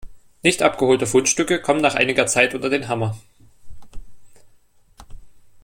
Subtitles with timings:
[0.41, 3.15] Nicht abgeholte Fundstücke kommen nach einiger Zeit unter den Hammer.